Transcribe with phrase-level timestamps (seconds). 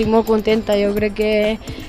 [0.00, 1.32] estic molt contenta, jo crec que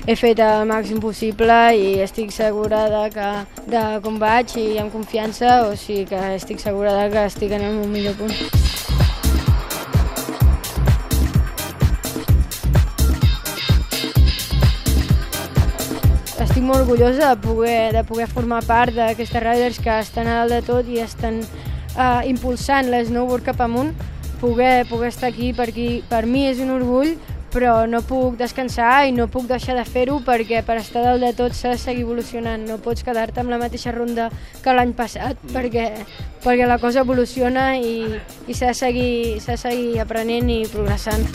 [0.04, 3.28] he fet el màxim possible i estic segura de, que,
[3.72, 7.64] de com vaig i amb confiança, o sigui que estic segura de que estic en
[7.70, 8.36] el meu millor punt.
[16.42, 20.52] estic molt orgullosa de poder, de poder formar part d'aquestes riders que estan a dalt
[20.52, 21.40] de tot i estan
[21.96, 23.94] uh, impulsant l'esnowboard cap amunt.
[24.42, 27.14] Poder, poder estar aquí per, aquí per mi és un orgull,
[27.52, 31.32] però no puc descansar i no puc deixar de fer-ho perquè per estar dalt de
[31.36, 32.64] tot s'ha de seguir evolucionant.
[32.68, 34.30] No pots quedar-te amb la mateixa ronda
[34.64, 35.90] que l'any passat perquè,
[36.44, 38.08] perquè la cosa evoluciona i,
[38.48, 39.12] i s'ha de, seguir,
[39.44, 41.28] de seguir aprenent i progressant.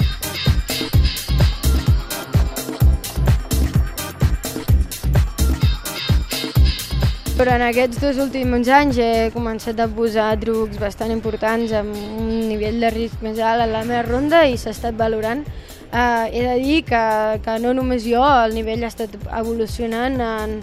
[7.38, 12.48] Però en aquests dos últims anys he començat a posar trucs bastant importants amb un
[12.50, 15.46] nivell de risc més alt a la meva ronda i s'ha estat valorant.
[15.88, 17.04] Uh, he de dir que,
[17.46, 20.58] que no només jo, el nivell ha estat evolucionant en,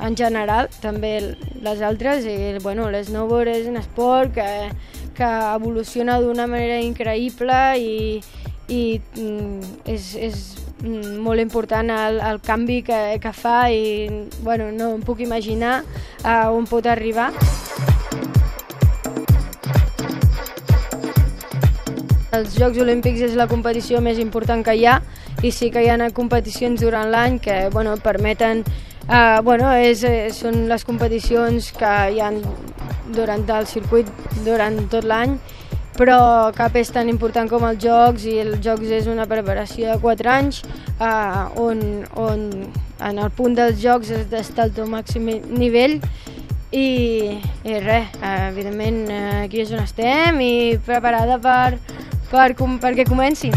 [0.00, 1.18] en general, també
[1.60, 4.48] les altres, i bueno, l'esnowboard és un esport que,
[5.18, 8.00] que evoluciona d'una manera increïble i,
[8.72, 8.82] i
[9.20, 10.42] mm, és, és
[10.80, 14.08] Mm, molt important el, el canvi que, que fa i
[14.40, 15.82] bueno, no em puc imaginar
[16.24, 17.28] a on pot arribar.
[22.36, 25.00] Els Jocs Olímpics és la competició més important que hi ha
[25.42, 28.64] i sí que hi ha competicions durant l'any que bueno, permeten
[29.10, 32.28] Uh, bueno, és, eh, són les competicions que hi ha
[33.10, 34.06] durant el circuit
[34.44, 35.32] durant tot l'any
[35.96, 39.98] però cap és tan important com els Jocs i els Jocs és una preparació de
[40.04, 41.82] 4 anys eh, on,
[42.14, 42.46] on
[43.00, 45.98] en el punt dels Jocs has d'estar al teu màxim nivell
[46.70, 46.86] i,
[47.66, 50.54] i res, eh, evidentment eh, aquí és on estem i
[50.86, 51.80] preparada per,
[52.30, 53.50] per, per perquè comenci.